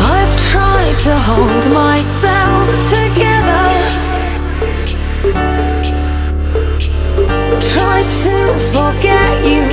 I've 0.00 0.34
tried 0.50 0.98
to 1.06 1.14
hold 1.28 1.64
myself 1.72 2.68
together. 2.94 3.64
Tried 7.60 8.08
to 8.24 8.36
forget 8.72 9.46
you. 9.46 9.67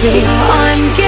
feel 0.00 0.22
I'm 0.28 0.94
getting 0.94 1.07